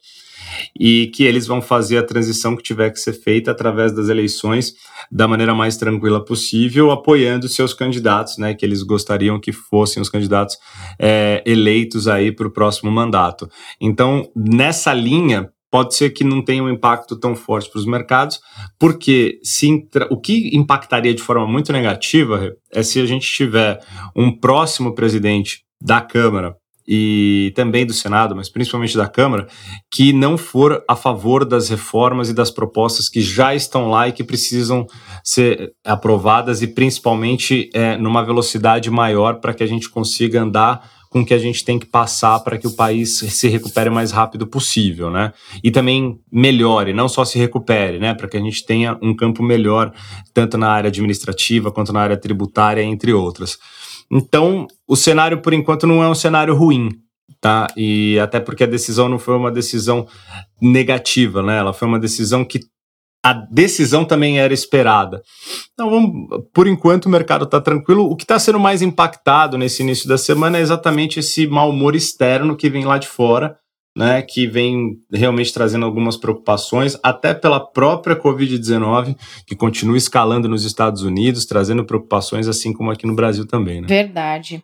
e 0.78 1.10
que 1.14 1.24
eles 1.24 1.46
vão 1.46 1.60
fazer 1.60 1.98
a 1.98 2.02
transição 2.02 2.56
que 2.56 2.62
tiver 2.62 2.90
que 2.90 3.00
ser 3.00 3.12
feita 3.12 3.50
através 3.50 3.92
das 3.92 4.08
eleições 4.08 4.74
da 5.10 5.28
maneira 5.28 5.54
mais 5.54 5.76
tranquila 5.76 6.24
possível, 6.24 6.90
apoiando 6.90 7.48
seus 7.48 7.74
candidatos, 7.74 8.38
né, 8.38 8.54
que 8.54 8.64
eles 8.64 8.82
gostariam 8.82 9.40
que 9.40 9.52
fossem 9.52 10.00
os 10.00 10.08
candidatos 10.08 10.56
é, 10.98 11.42
eleitos 11.46 12.08
aí 12.08 12.32
para 12.32 12.46
o 12.46 12.50
próximo 12.50 12.90
mandato. 12.90 13.48
Então, 13.80 14.30
nessa 14.34 14.92
linha, 14.92 15.50
pode 15.70 15.94
ser 15.94 16.10
que 16.10 16.22
não 16.22 16.44
tenha 16.44 16.62
um 16.62 16.68
impacto 16.68 17.16
tão 17.16 17.34
forte 17.34 17.70
para 17.70 17.78
os 17.78 17.86
mercados, 17.86 18.40
porque 18.78 19.40
se 19.42 19.88
o 20.10 20.20
que 20.20 20.54
impactaria 20.54 21.14
de 21.14 21.22
forma 21.22 21.46
muito 21.46 21.72
negativa 21.72 22.54
é 22.70 22.82
se 22.82 23.00
a 23.00 23.06
gente 23.06 23.26
tiver 23.26 23.80
um 24.14 24.30
próximo 24.30 24.94
presidente 24.94 25.64
da 25.80 26.00
Câmara 26.00 26.54
e 26.86 27.52
também 27.54 27.86
do 27.86 27.92
Senado, 27.92 28.34
mas 28.34 28.48
principalmente 28.48 28.96
da 28.96 29.08
Câmara, 29.08 29.46
que 29.90 30.12
não 30.12 30.36
for 30.36 30.82
a 30.88 30.96
favor 30.96 31.44
das 31.44 31.68
reformas 31.68 32.28
e 32.28 32.34
das 32.34 32.50
propostas 32.50 33.08
que 33.08 33.20
já 33.20 33.54
estão 33.54 33.90
lá 33.90 34.08
e 34.08 34.12
que 34.12 34.24
precisam 34.24 34.86
ser 35.22 35.72
aprovadas 35.84 36.62
e 36.62 36.66
principalmente 36.66 37.70
é, 37.72 37.96
numa 37.96 38.24
velocidade 38.24 38.90
maior 38.90 39.40
para 39.40 39.54
que 39.54 39.62
a 39.62 39.66
gente 39.66 39.88
consiga 39.88 40.42
andar 40.42 40.88
com 41.12 41.20
o 41.20 41.26
que 41.26 41.34
a 41.34 41.38
gente 41.38 41.62
tem 41.62 41.78
que 41.78 41.84
passar 41.84 42.40
para 42.40 42.56
que 42.56 42.66
o 42.66 42.74
país 42.74 43.18
se 43.18 43.46
recupere 43.46 43.90
o 43.90 43.92
mais 43.92 44.10
rápido 44.10 44.46
possível, 44.46 45.10
né? 45.10 45.32
E 45.62 45.70
também 45.70 46.18
melhore, 46.32 46.94
não 46.94 47.06
só 47.06 47.22
se 47.22 47.38
recupere, 47.38 47.98
né? 47.98 48.14
Para 48.14 48.26
que 48.26 48.36
a 48.36 48.40
gente 48.40 48.64
tenha 48.64 48.98
um 49.02 49.14
campo 49.14 49.42
melhor, 49.42 49.92
tanto 50.32 50.56
na 50.56 50.70
área 50.70 50.88
administrativa 50.88 51.70
quanto 51.70 51.92
na 51.92 52.00
área 52.00 52.16
tributária, 52.16 52.82
entre 52.82 53.12
outras. 53.12 53.58
Então, 54.12 54.66
o 54.86 54.94
cenário, 54.94 55.40
por 55.40 55.54
enquanto, 55.54 55.86
não 55.86 56.02
é 56.02 56.08
um 56.08 56.14
cenário 56.14 56.54
ruim, 56.54 56.90
tá? 57.40 57.66
E 57.76 58.18
até 58.18 58.38
porque 58.38 58.64
a 58.64 58.66
decisão 58.66 59.08
não 59.08 59.18
foi 59.18 59.34
uma 59.34 59.50
decisão 59.50 60.06
negativa, 60.60 61.42
né? 61.42 61.58
Ela 61.58 61.72
foi 61.72 61.88
uma 61.88 61.98
decisão 61.98 62.44
que 62.44 62.60
a 63.24 63.32
decisão 63.32 64.04
também 64.04 64.40
era 64.40 64.52
esperada. 64.52 65.22
Então, 65.72 65.88
vamos, 65.88 66.44
por 66.52 66.66
enquanto, 66.66 67.06
o 67.06 67.08
mercado 67.08 67.44
está 67.44 67.60
tranquilo. 67.60 68.10
O 68.10 68.16
que 68.16 68.24
está 68.24 68.38
sendo 68.38 68.58
mais 68.58 68.82
impactado 68.82 69.56
nesse 69.56 69.82
início 69.82 70.08
da 70.08 70.18
semana 70.18 70.58
é 70.58 70.60
exatamente 70.60 71.20
esse 71.20 71.46
mau 71.46 71.70
humor 71.70 71.94
externo 71.94 72.56
que 72.56 72.68
vem 72.68 72.84
lá 72.84 72.98
de 72.98 73.06
fora, 73.06 73.56
né, 73.96 74.22
que 74.22 74.46
vem 74.46 74.96
realmente 75.12 75.52
trazendo 75.52 75.84
algumas 75.84 76.16
preocupações, 76.16 76.98
até 77.02 77.34
pela 77.34 77.60
própria 77.60 78.16
Covid-19, 78.16 79.16
que 79.46 79.54
continua 79.54 79.96
escalando 79.96 80.48
nos 80.48 80.64
Estados 80.64 81.02
Unidos, 81.02 81.44
trazendo 81.44 81.84
preocupações, 81.84 82.48
assim 82.48 82.72
como 82.72 82.90
aqui 82.90 83.06
no 83.06 83.14
Brasil 83.14 83.46
também. 83.46 83.80
Né? 83.80 83.86
Verdade. 83.86 84.62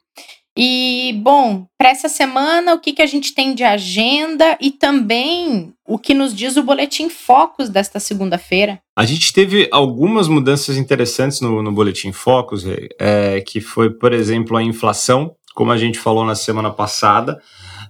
E, 0.61 1.13
bom, 1.23 1.67
para 1.79 1.91
essa 1.91 2.09
semana, 2.09 2.75
o 2.75 2.81
que, 2.81 2.93
que 2.93 3.03
a 3.03 3.07
gente 3.07 3.33
tem 3.33 3.55
de 3.55 3.63
agenda 3.63 4.59
e 4.61 4.73
também 4.73 5.73
o 5.87 5.97
que 5.97 6.13
nos 6.13 6.35
diz 6.35 6.57
o 6.57 6.65
Boletim 6.65 7.09
Focus 7.09 7.69
desta 7.69 8.01
segunda-feira? 8.01 8.81
A 8.97 9.05
gente 9.05 9.33
teve 9.33 9.69
algumas 9.71 10.27
mudanças 10.27 10.77
interessantes 10.77 11.41
no, 11.41 11.63
no 11.63 11.71
Boletim 11.71 12.11
Focus, 12.11 12.65
é, 12.99 13.41
que 13.43 13.61
foi, 13.61 13.91
por 13.91 14.13
exemplo, 14.13 14.57
a 14.57 14.63
inflação, 14.63 15.33
como 15.55 15.71
a 15.71 15.77
gente 15.77 15.97
falou 15.97 16.25
na 16.25 16.35
semana 16.35 16.73
passada, 16.73 17.41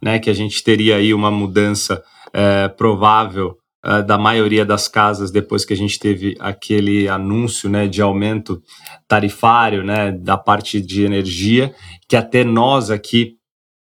né, 0.03 0.19
que 0.19 0.31
a 0.31 0.35
gente 0.35 0.63
teria 0.63 0.97
aí 0.97 1.13
uma 1.13 1.31
mudança 1.31 2.03
é, 2.33 2.69
provável 2.69 3.57
é, 3.85 4.03
da 4.03 4.19
maioria 4.19 4.65
das 4.65 4.89
casas 4.89 5.31
depois 5.31 5.65
que 5.65 5.73
a 5.73 5.77
gente 5.77 5.99
teve 5.99 6.37
aquele 6.41 7.09
anúncio 7.09 7.69
né, 7.69 7.87
de 7.87 8.03
aumento 8.03 8.61
tarifário 9.07 9.85
né, 9.85 10.13
da 10.13 10.37
parte 10.37 10.81
de 10.81 11.05
energia 11.05 11.75
que 12.09 12.17
até 12.17 12.43
nós 12.43 12.91
aqui 12.91 13.35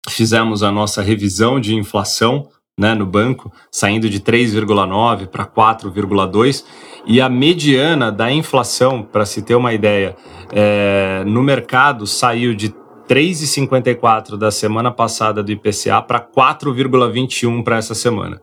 fizemos 0.09 0.63
a 0.63 0.71
nossa 0.71 1.03
revisão 1.03 1.61
de 1.61 1.75
inflação 1.75 2.49
né, 2.79 2.95
no 2.95 3.05
banco, 3.05 3.53
saindo 3.71 4.09
de 4.09 4.21
3,9 4.21 5.27
para 5.27 5.45
4,2, 5.45 6.65
e 7.07 7.21
a 7.21 7.29
mediana 7.29 8.11
da 8.11 8.33
inflação, 8.33 9.03
para 9.03 9.27
se 9.27 9.43
ter 9.43 9.55
uma 9.55 9.75
ideia, 9.75 10.17
é, 10.51 11.23
no 11.27 11.43
mercado 11.43 12.07
saiu 12.07 12.55
de 12.55 12.75
3,54 13.11 14.37
da 14.37 14.53
semana 14.53 14.93
passada 14.93 15.43
do 15.43 15.51
IPCA 15.51 16.01
para 16.01 16.21
4,21 16.21 17.65
para 17.65 17.77
essa 17.77 17.93
semana. 17.93 18.41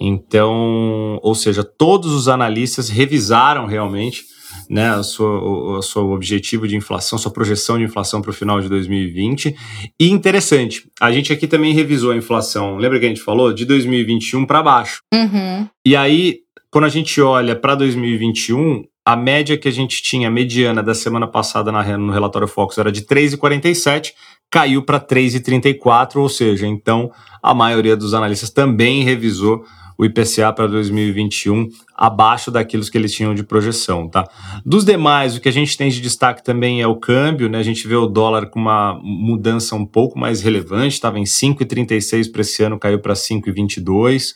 Então, 0.00 1.18
ou 1.22 1.34
seja, 1.34 1.64
todos 1.64 2.12
os 2.12 2.28
analistas 2.28 2.88
revisaram 2.88 3.66
realmente 3.66 4.22
né, 4.68 4.96
o 4.96 5.02
seu, 5.02 5.26
o 5.26 5.82
seu 5.82 6.10
objetivo 6.12 6.68
de 6.68 6.76
inflação, 6.76 7.18
sua 7.18 7.32
projeção 7.32 7.78
de 7.78 7.84
inflação 7.84 8.22
para 8.22 8.30
o 8.30 8.34
final 8.34 8.60
de 8.60 8.68
2020. 8.68 9.56
E 9.98 10.08
interessante, 10.08 10.88
a 11.00 11.10
gente 11.10 11.32
aqui 11.32 11.48
também 11.48 11.74
revisou 11.74 12.12
a 12.12 12.16
inflação, 12.16 12.76
lembra 12.76 13.00
que 13.00 13.06
a 13.06 13.08
gente 13.08 13.20
falou? 13.20 13.52
De 13.52 13.64
2021 13.64 14.46
para 14.46 14.62
baixo. 14.62 15.02
Uhum. 15.12 15.66
E 15.84 15.96
aí, 15.96 16.38
quando 16.70 16.84
a 16.84 16.88
gente 16.88 17.20
olha 17.20 17.56
para 17.56 17.74
2021, 17.74 18.84
a 19.04 19.16
média 19.16 19.56
que 19.56 19.68
a 19.68 19.72
gente 19.72 20.02
tinha, 20.02 20.30
mediana 20.30 20.82
da 20.82 20.94
semana 20.94 21.26
passada 21.26 21.72
na, 21.72 21.82
no 21.96 22.12
relatório 22.12 22.48
Focus 22.48 22.78
era 22.78 22.92
de 22.92 23.02
3,47, 23.02 24.12
caiu 24.50 24.82
para 24.82 25.00
3,34, 25.00 26.16
ou 26.16 26.28
seja, 26.28 26.66
então 26.66 27.10
a 27.42 27.54
maioria 27.54 27.96
dos 27.96 28.14
analistas 28.14 28.50
também 28.50 29.02
revisou 29.02 29.64
o 30.00 30.04
IPCA 30.06 30.50
para 30.54 30.66
2021 30.66 31.68
abaixo 31.94 32.50
daquilo 32.50 32.82
que 32.90 32.96
eles 32.96 33.12
tinham 33.12 33.34
de 33.34 33.42
projeção, 33.42 34.08
tá? 34.08 34.26
Dos 34.64 34.82
demais, 34.82 35.36
o 35.36 35.40
que 35.42 35.48
a 35.48 35.52
gente 35.52 35.76
tem 35.76 35.90
de 35.90 36.00
destaque 36.00 36.42
também 36.42 36.80
é 36.80 36.86
o 36.86 36.96
câmbio, 36.96 37.50
né? 37.50 37.58
A 37.58 37.62
gente 37.62 37.86
vê 37.86 37.94
o 37.94 38.06
dólar 38.06 38.46
com 38.46 38.58
uma 38.58 38.98
mudança 39.02 39.76
um 39.76 39.84
pouco 39.84 40.18
mais 40.18 40.40
relevante, 40.40 40.94
estava 40.94 41.18
em 41.18 41.24
5,36 41.24 42.32
para 42.32 42.40
esse 42.40 42.62
ano, 42.62 42.78
caiu 42.78 42.98
para 42.98 43.12
5,22. 43.12 44.28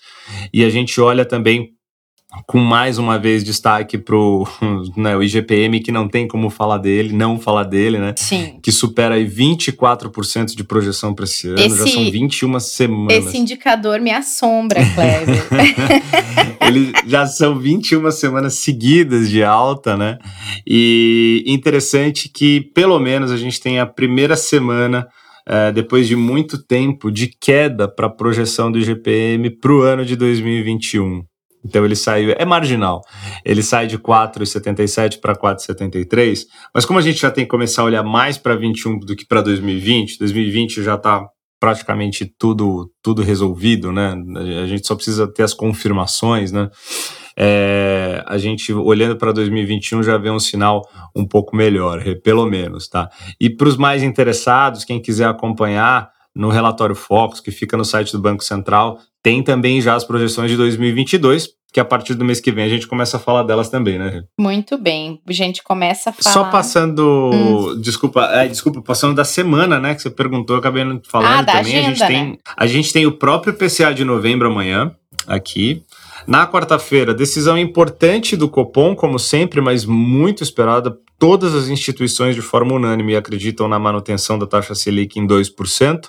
E 0.53 0.63
a 0.63 0.69
gente 0.69 1.01
olha 1.01 1.25
também 1.25 1.74
com 2.47 2.59
mais 2.59 2.99
uma 2.99 3.19
vez 3.19 3.45
destaque 3.45 3.97
para 3.97 4.17
né, 4.97 5.17
o 5.17 5.23
IGPM, 5.23 5.81
que 5.81 5.93
não 5.93 6.09
tem 6.09 6.27
como 6.27 6.51
falar 6.51 6.79
dele, 6.79 7.13
não 7.13 7.39
falar 7.39 7.65
dele, 7.65 7.99
né? 7.99 8.15
Sim. 8.17 8.59
Que 8.63 8.73
supera 8.73 9.15
aí 9.15 9.27
24% 9.27 10.55
de 10.55 10.65
projeção 10.65 11.15
para 11.15 11.25
esse 11.25 11.49
ano, 11.49 11.59
esse, 11.59 11.79
já 11.79 11.87
são 11.87 12.11
21 12.11 12.61
semanas. 12.61 13.27
Esse 13.27 13.39
indicador 13.39 14.01
me 14.01 14.11
assombra, 14.11 14.81
Cleber. 14.95 15.45
Eles 16.67 16.93
já 17.07 17.27
são 17.27 17.59
21 17.59 18.11
semanas 18.11 18.55
seguidas 18.55 19.31
de 19.31 19.43
alta, 19.43 19.97
né? 19.97 20.19
E 20.67 21.45
interessante 21.47 22.29
que 22.29 22.61
pelo 22.61 22.99
menos 22.99 23.31
a 23.31 23.37
gente 23.37 23.61
tem 23.61 23.79
a 23.79 23.87
primeira 23.87 24.37
semana. 24.37 25.07
É, 25.47 25.71
depois 25.71 26.09
de 26.09 26.17
muito 26.17 26.57
tempo 26.57 27.13
de 27.13 27.27
queda 27.27 27.87
para 27.87 28.07
a 28.07 28.11
projeção 28.11 28.73
do 28.73 28.79
IGPM 28.79 29.51
para 29.51 29.75
o 29.75 29.83
ano 29.83 30.03
de 30.03 30.17
2021. 30.17 31.23
Então 31.65 31.85
ele 31.85 31.97
saiu, 31.97 32.35
é 32.37 32.45
marginal. 32.45 33.01
Ele 33.45 33.63
sai 33.63 33.87
de 33.87 33.99
4,77 33.99 35.21
para 35.21 35.35
4,73, 35.35 36.45
mas 36.75 36.85
como 36.85 36.99
a 36.99 37.03
gente 37.03 37.21
já 37.21 37.31
tem 37.31 37.45
que 37.45 37.51
começar 37.51 37.83
a 37.83 37.87
olhar 37.87 38.03
mais 38.03 38.37
para 38.37 38.55
21 38.55 38.99
do 38.99 39.17
que 39.17 39.27
para 39.27 39.41
2020, 39.41 40.19
2020 40.19 40.83
já 40.83 40.95
está 40.95 41.27
praticamente 41.59 42.27
tudo 42.39 42.91
tudo 43.03 43.23
resolvido, 43.23 43.91
né? 43.91 44.15
A 44.63 44.67
gente 44.67 44.87
só 44.87 44.95
precisa 44.95 45.27
ter 45.27 45.43
as 45.43 45.55
confirmações, 45.55 46.53
né? 46.53 46.69
É, 47.37 48.23
a 48.27 48.37
gente 48.39 48.73
olhando 48.73 49.17
para 49.17 49.33
2021 49.33 50.03
já 50.03 50.19
vê 50.19 50.31
um 50.31 50.39
sinal 50.39 50.83
um 51.17 51.27
pouco 51.27 51.57
melhor, 51.57 52.03
pelo 52.23 52.47
menos, 52.47 52.87
tá? 52.87 53.09
E 53.41 53.49
para 53.49 53.69
os 53.69 53.77
mais 53.77 54.03
interessados, 54.03 54.85
quem 54.85 55.01
quiser 55.01 55.27
acompanhar, 55.27 56.11
no 56.35 56.51
relatório 56.51 56.95
Focus, 56.95 57.41
que 57.41 57.51
fica 57.51 57.77
no 57.77 57.85
site 57.85 58.13
do 58.13 58.19
Banco 58.19 58.43
Central, 58.43 58.99
tem 59.23 59.43
também 59.43 59.81
já 59.81 59.95
as 59.95 60.05
projeções 60.05 60.51
de 60.51 60.57
2022, 60.57 61.49
que 61.73 61.81
a 61.81 61.85
partir 61.85 62.15
do 62.15 62.25
mês 62.25 62.41
que 62.41 62.53
vem 62.53 62.65
a 62.65 62.69
gente 62.69 62.87
começa 62.87 63.17
a 63.17 63.21
falar 63.21 63.43
delas 63.43 63.69
também, 63.69 63.99
né? 63.99 64.23
Muito 64.39 64.79
bem. 64.79 65.21
A 65.27 65.33
gente 65.33 65.63
começa 65.63 66.11
a 66.11 66.13
falar. 66.13 66.33
Só 66.33 66.45
passando. 66.45 67.31
Hum. 67.33 67.81
Desculpa, 67.81 68.27
é, 68.27 68.47
desculpa, 68.47 68.81
passando 68.81 69.15
da 69.15 69.25
semana, 69.25 69.81
né? 69.81 69.95
Que 69.95 70.03
você 70.03 70.11
perguntou, 70.11 70.57
acabei 70.57 70.85
falando 71.09 71.41
ah, 71.41 71.45
também. 71.45 71.77
Agenda, 71.77 71.79
a, 71.79 71.95
gente 71.95 72.07
tem, 72.07 72.31
né? 72.31 72.37
a 72.57 72.67
gente 72.67 72.93
tem 72.93 73.07
o 73.07 73.13
próprio 73.13 73.55
PCA 73.55 73.93
de 73.93 74.05
novembro 74.05 74.49
amanhã, 74.49 74.95
aqui. 75.27 75.83
Na 76.27 76.47
quarta-feira, 76.47 77.13
decisão 77.13 77.59
importante 77.59 78.37
do 78.37 78.49
Copom, 78.49 78.95
como 78.95 79.19
sempre, 79.19 79.61
mas 79.61 79.85
muito 79.85 80.43
esperada. 80.43 80.97
Todas 81.19 81.55
as 81.55 81.69
instituições, 81.69 82.35
de 82.35 82.43
forma 82.43 82.75
unânime, 82.75 83.17
acreditam 83.17 83.69
na 83.69 83.79
manutenção 83.79 84.39
da 84.39 84.47
taxa 84.47 84.75
Selic 84.75 85.19
em 85.19 85.27
2%. 85.27 86.09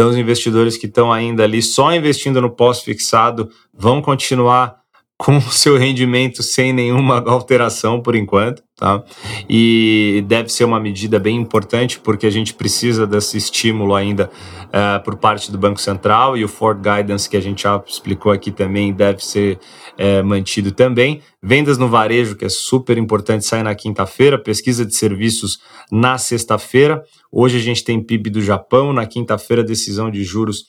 Então, 0.00 0.08
os 0.08 0.16
investidores 0.16 0.78
que 0.78 0.86
estão 0.86 1.12
ainda 1.12 1.44
ali 1.44 1.60
só 1.60 1.92
investindo 1.92 2.40
no 2.40 2.48
pós-fixado 2.48 3.50
vão 3.70 4.00
continuar 4.00 4.79
com 5.20 5.36
o 5.36 5.52
seu 5.52 5.76
rendimento 5.76 6.42
sem 6.42 6.72
nenhuma 6.72 7.22
alteração 7.28 8.00
por 8.00 8.14
enquanto, 8.14 8.62
tá? 8.74 9.04
E 9.50 10.24
deve 10.26 10.48
ser 10.48 10.64
uma 10.64 10.80
medida 10.80 11.18
bem 11.18 11.36
importante 11.36 12.00
porque 12.00 12.26
a 12.26 12.30
gente 12.30 12.54
precisa 12.54 13.06
desse 13.06 13.36
estímulo 13.36 13.94
ainda 13.94 14.30
uh, 14.68 15.04
por 15.04 15.16
parte 15.16 15.52
do 15.52 15.58
Banco 15.58 15.78
Central 15.78 16.38
e 16.38 16.44
o 16.44 16.48
Ford 16.48 16.78
Guidance 16.78 17.28
que 17.28 17.36
a 17.36 17.40
gente 17.40 17.64
já 17.64 17.82
explicou 17.86 18.32
aqui 18.32 18.50
também 18.50 18.94
deve 18.94 19.22
ser 19.22 19.58
uh, 19.98 20.24
mantido 20.24 20.72
também. 20.72 21.20
Vendas 21.42 21.76
no 21.76 21.86
varejo, 21.86 22.34
que 22.34 22.46
é 22.46 22.48
super 22.48 22.96
importante, 22.96 23.44
sai 23.44 23.62
na 23.62 23.74
quinta-feira, 23.74 24.42
pesquisa 24.42 24.86
de 24.86 24.96
serviços 24.96 25.58
na 25.92 26.16
sexta-feira. 26.16 27.04
Hoje 27.30 27.58
a 27.58 27.60
gente 27.60 27.84
tem 27.84 28.02
PIB 28.02 28.30
do 28.30 28.40
Japão, 28.40 28.90
na 28.90 29.04
quinta-feira 29.04 29.62
decisão 29.62 30.10
de 30.10 30.24
juros 30.24 30.60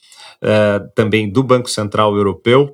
uh, 0.42 0.86
também 0.94 1.32
do 1.32 1.42
Banco 1.42 1.70
Central 1.70 2.14
Europeu 2.14 2.70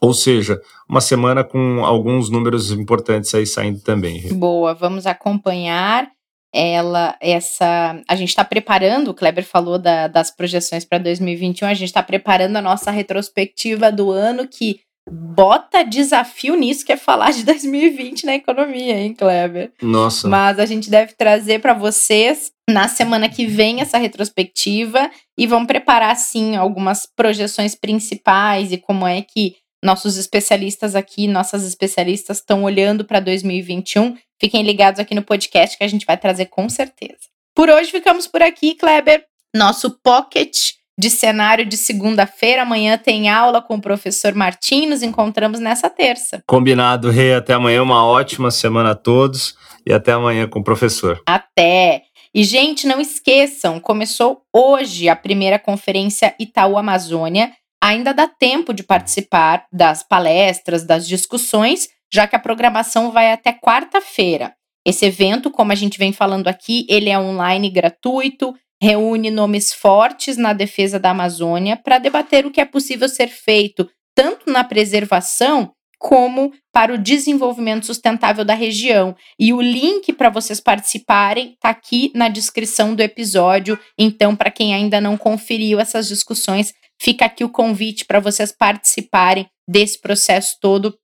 ou 0.00 0.14
seja, 0.14 0.60
uma 0.88 1.00
semana 1.00 1.44
com 1.44 1.84
alguns 1.84 2.30
números 2.30 2.70
importantes 2.70 3.34
aí 3.34 3.46
saindo 3.46 3.80
também. 3.80 4.32
Boa, 4.32 4.74
vamos 4.74 5.06
acompanhar 5.06 6.10
ela, 6.52 7.16
essa. 7.20 8.00
A 8.08 8.16
gente 8.16 8.30
está 8.30 8.44
preparando, 8.44 9.08
o 9.08 9.14
Kleber 9.14 9.44
falou 9.44 9.78
da, 9.78 10.08
das 10.08 10.30
projeções 10.30 10.84
para 10.84 10.98
2021, 10.98 11.68
a 11.68 11.74
gente 11.74 11.88
está 11.88 12.02
preparando 12.02 12.56
a 12.56 12.62
nossa 12.62 12.90
retrospectiva 12.90 13.92
do 13.92 14.10
ano 14.10 14.48
que 14.48 14.80
bota 15.08 15.82
desafio 15.82 16.54
nisso, 16.54 16.84
que 16.84 16.92
é 16.92 16.96
falar 16.96 17.32
de 17.32 17.44
2020 17.44 18.26
na 18.26 18.34
economia, 18.34 18.98
hein, 18.98 19.14
Kleber? 19.14 19.72
Nossa. 19.82 20.28
Mas 20.28 20.58
a 20.58 20.66
gente 20.66 20.90
deve 20.90 21.14
trazer 21.14 21.60
para 21.60 21.74
vocês 21.74 22.52
na 22.68 22.86
semana 22.88 23.28
que 23.28 23.46
vem 23.46 23.80
essa 23.80 23.98
retrospectiva 23.98 25.10
e 25.36 25.46
vamos 25.46 25.66
preparar, 25.66 26.14
sim, 26.16 26.56
algumas 26.56 27.06
projeções 27.16 27.74
principais 27.74 28.72
e 28.72 28.78
como 28.78 29.06
é 29.06 29.22
que 29.22 29.56
nossos 29.82 30.16
especialistas 30.16 30.94
aqui, 30.94 31.26
nossas 31.26 31.64
especialistas 31.64 32.38
estão 32.38 32.64
olhando 32.64 33.04
para 33.04 33.20
2021. 33.20 34.16
Fiquem 34.38 34.62
ligados 34.62 35.00
aqui 35.00 35.14
no 35.14 35.22
podcast 35.22 35.76
que 35.76 35.84
a 35.84 35.88
gente 35.88 36.06
vai 36.06 36.16
trazer 36.16 36.46
com 36.46 36.68
certeza. 36.68 37.28
Por 37.54 37.68
hoje 37.68 37.90
ficamos 37.90 38.26
por 38.26 38.42
aqui, 38.42 38.74
Kleber. 38.74 39.24
Nosso 39.54 39.98
pocket 40.02 40.56
de 40.98 41.10
cenário 41.10 41.64
de 41.64 41.76
segunda-feira. 41.76 42.62
Amanhã 42.62 42.98
tem 42.98 43.28
aula 43.28 43.62
com 43.62 43.76
o 43.76 43.80
professor 43.80 44.34
Martim. 44.34 44.86
Nos 44.86 45.02
encontramos 45.02 45.58
nessa 45.58 45.88
terça. 45.88 46.42
Combinado, 46.46 47.10
Rei. 47.10 47.34
Até 47.34 47.54
amanhã. 47.54 47.82
Uma 47.82 48.04
ótima 48.04 48.50
semana 48.50 48.92
a 48.92 48.94
todos. 48.94 49.56
E 49.86 49.92
até 49.92 50.12
amanhã 50.12 50.46
com 50.46 50.60
o 50.60 50.64
professor. 50.64 51.20
Até! 51.26 52.02
E, 52.32 52.44
gente, 52.44 52.86
não 52.86 53.00
esqueçam, 53.00 53.80
começou 53.80 54.42
hoje 54.54 55.08
a 55.08 55.16
primeira 55.16 55.58
conferência 55.58 56.32
Itaú 56.38 56.78
Amazônia 56.78 57.50
ainda 57.82 58.12
dá 58.12 58.28
tempo 58.28 58.72
de 58.72 58.82
participar 58.82 59.66
das 59.72 60.02
palestras, 60.02 60.84
das 60.84 61.06
discussões, 61.06 61.88
já 62.12 62.26
que 62.26 62.36
a 62.36 62.40
programação 62.40 63.10
vai 63.10 63.32
até 63.32 63.52
quarta-feira. 63.52 64.54
Esse 64.86 65.06
evento, 65.06 65.50
como 65.50 65.72
a 65.72 65.74
gente 65.74 65.98
vem 65.98 66.12
falando 66.12 66.48
aqui, 66.48 66.86
ele 66.88 67.10
é 67.10 67.18
online 67.18 67.70
gratuito, 67.70 68.54
reúne 68.82 69.30
nomes 69.30 69.72
fortes 69.72 70.36
na 70.36 70.52
defesa 70.52 70.98
da 70.98 71.10
Amazônia 71.10 71.76
para 71.76 71.98
debater 71.98 72.46
o 72.46 72.50
que 72.50 72.60
é 72.60 72.64
possível 72.64 73.08
ser 73.08 73.28
feito, 73.28 73.88
tanto 74.14 74.50
na 74.50 74.64
preservação 74.64 75.72
como 75.98 76.50
para 76.72 76.94
o 76.94 76.98
desenvolvimento 76.98 77.84
sustentável 77.84 78.42
da 78.42 78.54
região. 78.54 79.14
E 79.38 79.52
o 79.52 79.60
link 79.60 80.14
para 80.14 80.30
vocês 80.30 80.58
participarem 80.58 81.52
está 81.52 81.68
aqui 81.68 82.10
na 82.14 82.30
descrição 82.30 82.94
do 82.94 83.02
episódio. 83.02 83.78
Então, 83.98 84.34
para 84.34 84.50
quem 84.50 84.74
ainda 84.74 84.98
não 84.98 85.18
conferiu 85.18 85.78
essas 85.78 86.08
discussões, 86.08 86.72
Fica 87.02 87.24
aqui 87.24 87.42
o 87.42 87.48
convite 87.48 88.04
para 88.04 88.20
vocês 88.20 88.52
participarem 88.52 89.48
desse 89.66 89.98
processo 89.98 90.56
todo 90.60 90.94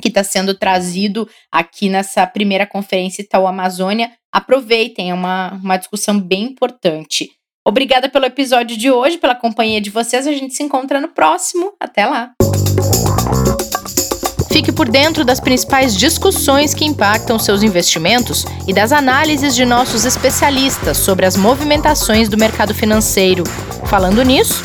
que 0.00 0.08
está 0.08 0.22
sendo 0.22 0.54
trazido 0.54 1.26
aqui 1.50 1.88
nessa 1.88 2.26
primeira 2.26 2.66
conferência 2.66 3.22
Itaú 3.22 3.46
Amazônia. 3.46 4.10
Aproveitem, 4.30 5.10
é 5.10 5.14
uma, 5.14 5.54
uma 5.54 5.78
discussão 5.78 6.20
bem 6.20 6.44
importante. 6.44 7.30
Obrigada 7.66 8.10
pelo 8.10 8.26
episódio 8.26 8.76
de 8.76 8.90
hoje, 8.90 9.16
pela 9.16 9.34
companhia 9.34 9.80
de 9.80 9.88
vocês. 9.88 10.26
A 10.26 10.32
gente 10.32 10.54
se 10.54 10.62
encontra 10.62 11.00
no 11.00 11.08
próximo. 11.08 11.72
Até 11.80 12.04
lá! 12.04 12.32
Fique 14.52 14.70
por 14.70 14.88
dentro 14.88 15.24
das 15.24 15.40
principais 15.40 15.96
discussões 15.96 16.74
que 16.74 16.84
impactam 16.84 17.38
seus 17.38 17.62
investimentos 17.62 18.44
e 18.66 18.72
das 18.72 18.92
análises 18.92 19.54
de 19.54 19.64
nossos 19.64 20.04
especialistas 20.04 20.98
sobre 20.98 21.24
as 21.24 21.36
movimentações 21.36 22.28
do 22.28 22.36
mercado 22.36 22.74
financeiro. 22.74 23.44
Falando 23.86 24.22
nisso, 24.22 24.64